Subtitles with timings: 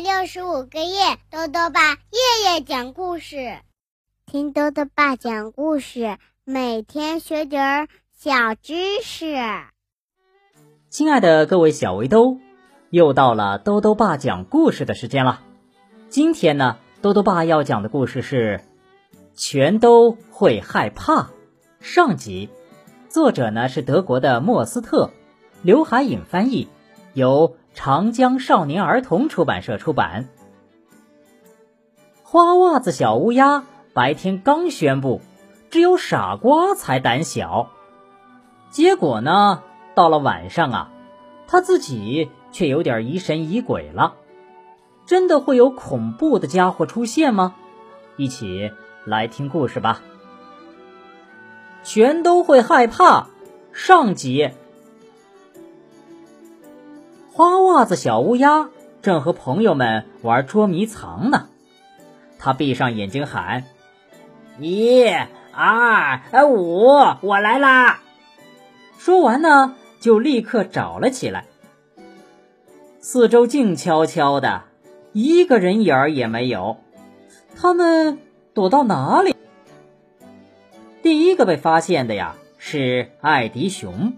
[0.00, 3.58] 六十五个夜，豆豆爸夜夜讲故事，
[4.26, 9.34] 听豆豆爸讲故事，每天学点儿小知识。
[10.88, 12.38] 亲爱的各位小围兜，
[12.90, 15.40] 又到了豆豆爸讲故事的时间了。
[16.08, 18.60] 今天呢，豆豆爸要讲的故事是
[19.34, 21.22] 《全都会害怕》
[21.80, 22.50] 上集，
[23.08, 25.10] 作者呢是德国的莫斯特，
[25.62, 26.68] 刘海颖翻译，
[27.14, 27.56] 由。
[27.78, 30.28] 长江少年儿童出版社出版。
[32.24, 33.62] 花袜子小乌鸦
[33.94, 35.20] 白天刚宣布，
[35.70, 37.70] 只有傻瓜才胆小。
[38.70, 39.62] 结果呢，
[39.94, 40.90] 到了晚上啊，
[41.46, 44.16] 他自己却有点疑神疑鬼了。
[45.06, 47.54] 真的会有恐怖的家伙出现吗？
[48.16, 48.72] 一起
[49.04, 50.02] 来听故事吧。
[51.84, 53.28] 全都会害怕。
[53.72, 54.50] 上集。
[57.38, 58.68] 花袜子小乌鸦
[59.00, 61.46] 正和朋友们玩捉迷藏呢，
[62.36, 63.62] 他闭上眼睛喊
[64.58, 65.04] ：“一、
[65.52, 66.88] 二、五，
[67.20, 68.00] 我来啦！”
[68.98, 71.44] 说完呢，就立刻找了起来。
[72.98, 74.64] 四周静悄悄的，
[75.12, 76.78] 一个人影儿也没有。
[77.54, 78.18] 他们
[78.52, 79.36] 躲到哪里？
[81.02, 84.14] 第一个被发现的呀，是艾迪熊。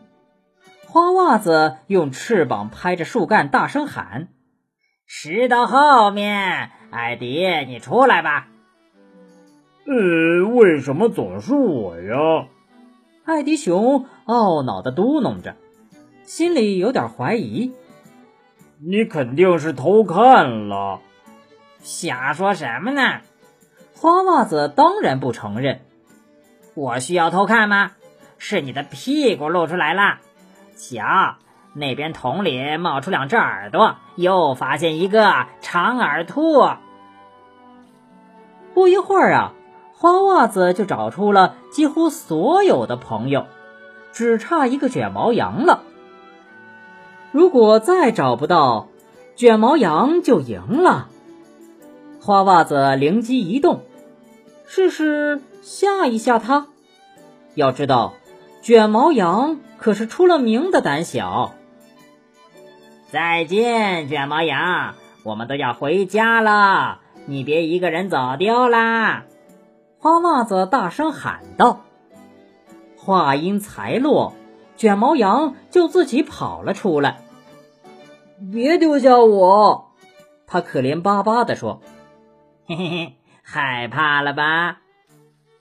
[0.92, 4.26] 花袜子用翅膀拍着树干，大声喊
[5.06, 8.48] ：“石头后面，艾迪，你出来吧
[9.86, 12.48] ！”“呃，为什么总是我呀？”
[13.24, 15.54] 艾迪熊懊恼的嘟囔着，
[16.24, 17.72] 心里有点怀疑。
[18.84, 20.98] “你肯定是偷看了。
[21.78, 23.20] ”“瞎说什么呢？”
[23.94, 25.82] 花袜子当然不承认。
[26.74, 27.92] “我需要偷看吗？
[28.38, 30.18] 是你的屁股露出来了。”
[30.80, 31.36] 瞧，
[31.74, 36.70] 那边桶里冒出两只耳朵，又发现一个长耳兔。
[38.72, 39.52] 不一会儿啊，
[39.92, 43.46] 花袜子就找出了几乎所有的朋友，
[44.12, 45.82] 只差一个卷毛羊了。
[47.30, 48.88] 如果再找不到，
[49.36, 51.08] 卷毛羊就赢了。
[52.22, 53.82] 花袜子灵机一动，
[54.66, 56.66] 试试吓一吓他。
[57.54, 58.14] 要知道，
[58.62, 59.60] 卷毛羊。
[59.78, 61.54] 可是出了名的胆小。
[63.10, 64.94] 再见，卷毛羊，
[65.24, 69.24] 我们都要回家了，你别一个人走丢啦！
[69.98, 71.80] 花袜子大声喊道。
[72.98, 74.34] 话音才落，
[74.76, 77.22] 卷毛羊就自己跑了出来。
[78.52, 79.92] 别丢下我！
[80.46, 81.80] 他可怜巴巴地说
[82.68, 84.80] ：“嘿嘿嘿，害怕了吧？”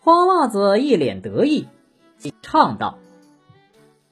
[0.03, 1.69] 花袜子一脸得意，
[2.41, 2.97] 唱道。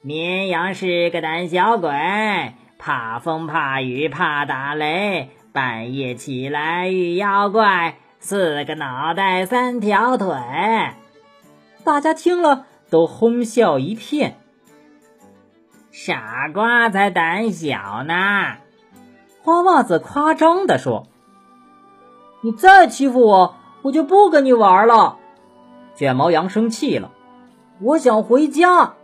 [0.00, 1.90] 绵羊是个胆小鬼，
[2.78, 10.28] 怕风怕雨怕打雷，半夜起来遇妖怪，四个脑袋三条腿。
[11.84, 14.38] 大家听了都哄笑一片。
[15.90, 18.58] 傻瓜才胆小呢！
[19.42, 21.08] 花袜子夸张地说
[22.40, 25.16] ：“你再欺负我，我就不跟你玩了。”
[25.96, 27.10] 卷毛羊生气了，
[27.80, 28.94] 我想回家。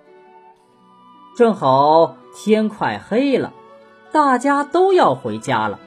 [1.36, 3.52] 正好天快黑了，
[4.12, 5.78] 大家都要回家了。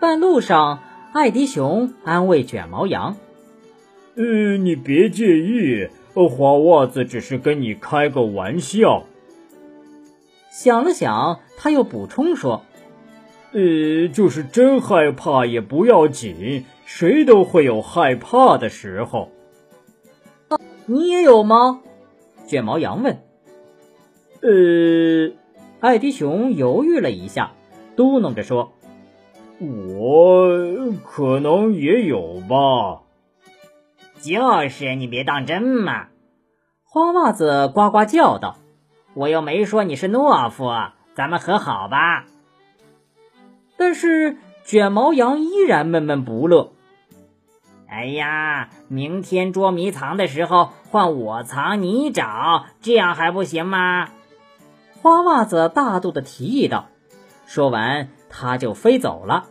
[0.00, 0.80] 半路上，
[1.12, 3.16] 艾迪熊安慰卷毛羊
[4.16, 9.04] ：“呃，你别介意，花袜子只是跟你开个玩笑。”
[10.50, 12.64] 想了想，他又补充说
[13.52, 19.30] ：“呃，就是真害怕也不要紧，谁都会有害怕的时候。”
[20.90, 21.80] 你也有吗？
[22.46, 23.18] 卷毛羊问。
[24.40, 25.36] 呃，
[25.80, 27.52] 艾迪熊犹豫了一下，
[27.94, 28.72] 嘟囔着说
[29.60, 30.48] ：“我
[31.04, 33.02] 可能也有吧。”
[34.22, 36.06] 就是你别当真嘛！
[36.84, 38.56] 花袜子呱呱叫道
[39.12, 40.70] ：“我又没说你是懦夫，
[41.14, 42.24] 咱们和好吧。”
[43.76, 46.72] 但是卷毛羊依然闷闷不乐。
[47.90, 54.08] 哎呀，明天捉迷藏的时候换我藏你找，这样还不行吗？
[55.02, 56.86] 花袜子大度的提议道
[57.46, 59.44] ：“说完，他就飞走了，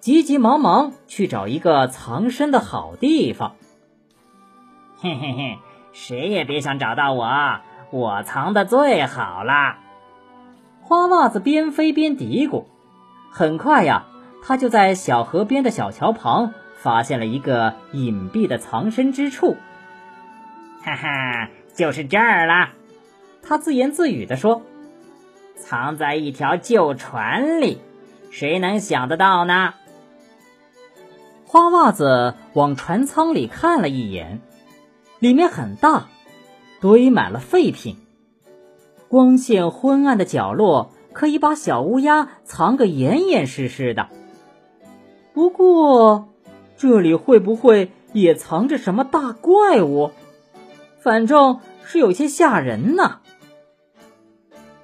[0.00, 3.56] 急急忙忙去找一个藏身的好地方。”
[5.00, 5.58] 嘿嘿嘿，
[5.92, 7.28] 谁也别想找到我，
[7.90, 9.78] 我藏的最好啦。
[10.82, 12.64] 花袜子边飞边嘀咕。
[13.30, 14.06] 很快呀，
[14.42, 19.56] 他就在小河边的小桥旁发现了一个隐蔽的藏身之处。
[20.96, 22.70] 哈哈，就是这儿了。
[23.42, 24.62] 他自言自语地说。
[25.60, 27.80] 藏在一条旧船里，
[28.30, 29.74] 谁能想得到呢？
[31.44, 34.40] 花袜子往船舱里看了一眼，
[35.18, 36.06] 里面很大，
[36.80, 37.96] 堆满了废品。
[39.08, 44.08] 光线昏暗的角落可以把小乌鸦藏个严严实实的。
[45.34, 46.28] 不过，
[46.76, 50.12] 这里会不会也藏着什么大怪物？
[51.08, 53.20] 反正是有些吓人呢。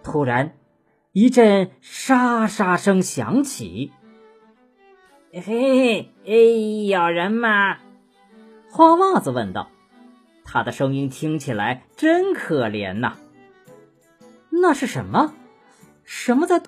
[0.02, 0.54] 突然，
[1.12, 3.92] 一阵沙沙声响起。
[5.30, 6.32] 嘿嘿，哎，
[6.88, 7.76] 有人吗？
[8.70, 9.68] 花袜子问道。
[10.46, 13.16] 他的声音听起来真可怜呐。
[14.48, 15.34] 那是什么？
[16.04, 16.62] 什么在？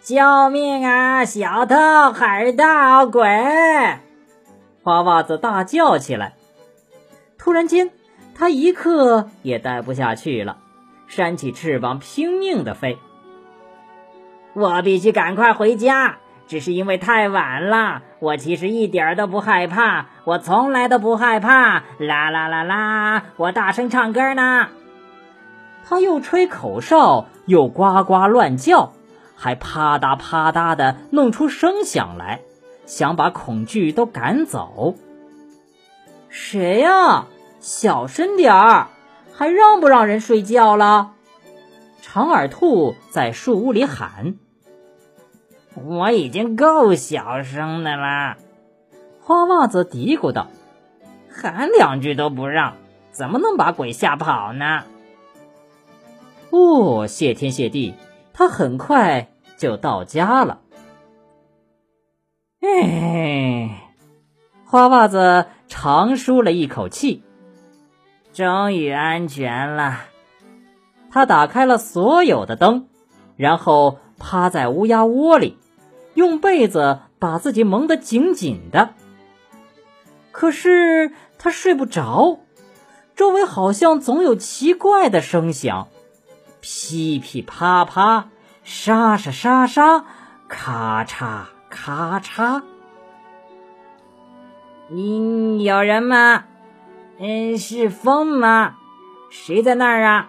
[0.00, 1.26] 救命啊！
[1.26, 1.76] 小偷、
[2.10, 3.28] 海盗、鬼！
[4.82, 6.36] 花袜子大叫起来。
[7.42, 7.90] 突然间，
[8.36, 10.58] 他一刻也待不下去了，
[11.08, 12.98] 扇起翅膀拼命的飞。
[14.52, 16.18] 我必须赶快回家。
[16.46, 21.82] 只是因为太晚了，我其实一点都不害怕，我从来都不害怕。
[21.98, 24.68] 啦啦啦啦，我大声唱歌呢。
[25.84, 28.92] 他又吹口哨，又呱呱乱叫，
[29.34, 32.42] 还啪嗒啪嗒的弄出声响来，
[32.86, 34.94] 想把恐惧都赶走。
[36.28, 37.26] 谁呀？
[37.62, 38.88] 小声点儿，
[39.32, 41.12] 还让不让人睡觉了？
[42.02, 44.34] 长耳兔在树屋里喊。
[45.76, 48.36] 我已经够小声的啦，
[49.20, 50.48] 花袜子嘀咕道
[51.30, 52.74] ：“喊两句都不让，
[53.12, 54.82] 怎么能把鬼吓跑呢？”
[56.50, 57.94] 哦，谢天谢地，
[58.32, 60.60] 他很快就到家了。
[62.60, 63.94] 哎，
[64.66, 67.22] 花袜子长舒了一口气，
[68.32, 70.00] 终于安全了。
[71.10, 72.86] 他打开了所有的灯，
[73.36, 75.58] 然后趴在乌鸦窝里。
[76.14, 78.90] 用被子把自己蒙得紧紧的，
[80.30, 82.40] 可是他睡不着，
[83.16, 85.88] 周围好像总有奇怪的声响，
[86.60, 88.28] 噼噼啪啪，
[88.62, 90.04] 沙沙沙沙，
[90.48, 92.60] 咔嚓咔嚓。
[94.90, 96.44] 嗯，有人吗？
[97.24, 98.78] 嗯，是风吗？
[99.30, 100.28] 谁在那儿啊？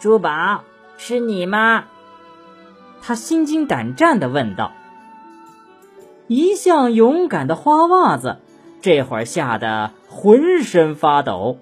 [0.00, 0.64] 珠宝，
[0.98, 1.84] 是你吗？
[3.00, 4.72] 他心惊胆战地问道。
[6.26, 8.40] 一向勇敢的花袜子，
[8.82, 11.58] 这会儿吓得浑身发抖，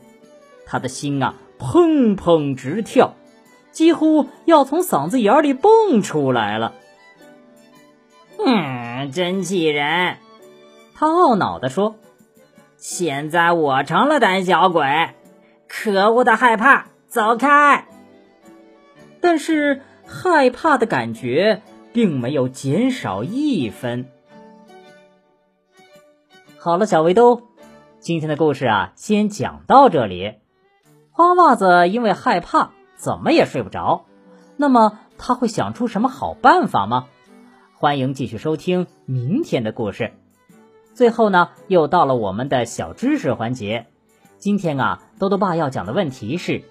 [0.65, 3.13] 他的心啊砰砰直跳，
[3.73, 6.73] 几乎要从嗓子眼里蹦出来了。
[8.43, 10.17] 嗯，真气人！
[10.95, 11.97] 他懊恼地说
[12.83, 15.15] ：“现在我成了胆小鬼，
[15.69, 17.87] 可恶的害怕，走开！”
[19.23, 21.63] 但是害怕的感觉
[21.93, 24.09] 并没有减少一分。
[26.59, 27.43] 好了，小围兜，
[28.01, 30.41] 今天的故事啊，先讲到这里。
[31.13, 34.07] 花袜子因为害怕，怎么也睡不着。
[34.57, 37.07] 那么他会想出什么好办法吗？
[37.77, 40.15] 欢迎继续收听明天的故事。
[40.95, 43.87] 最后呢，又到了我们的小知识环节。
[44.39, 46.63] 今天啊，豆豆爸要讲的问题是：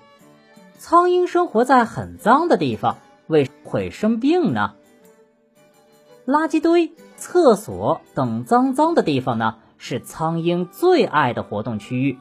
[0.78, 2.98] 苍蝇生活在很脏的地方，
[3.28, 4.74] 为什么会生病呢？
[6.25, 9.56] 垃圾堆、厕所等脏脏的地方呢？
[9.84, 12.20] 是苍蝇最爱的活动区域，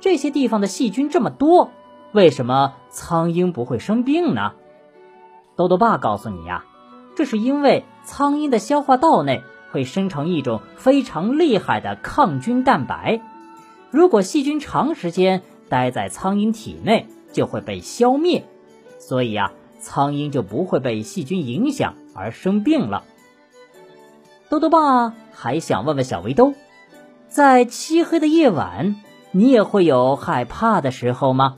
[0.00, 1.70] 这些地方的细菌这么多，
[2.12, 4.52] 为什么苍蝇不会生病呢？
[5.54, 6.64] 豆豆爸告诉你呀，
[7.14, 13.20] 这是因为苍蝇的消化道内会生成一种非常厉害的抗菌蛋白，
[13.90, 18.44] 如果细菌长时间待在苍蝇体内，就会被消灭，
[18.98, 23.04] 所以呀，苍蝇就不会被细菌影响而生病了。
[24.48, 26.54] 豆豆爸还想问问小围兜。
[27.28, 28.96] 在漆黑的夜晚，
[29.32, 31.56] 你也会有害怕的时候吗？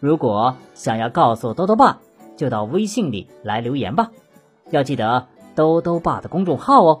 [0.00, 2.00] 如果想要告诉兜兜爸，
[2.36, 4.10] 就到微信里来留言吧。
[4.70, 7.00] 要记得兜兜爸的公众号哦，